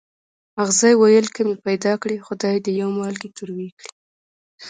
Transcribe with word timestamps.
اغزي 0.61 0.91
ویل 0.97 1.25
که 1.35 1.41
مې 1.47 1.55
پیدا 1.65 1.93
کړې 2.01 2.17
خدای 2.27 2.55
دې 2.65 2.71
یو 2.81 2.89
مالګی 2.97 3.29
تروې 3.37 3.69
کړي. 3.79 3.89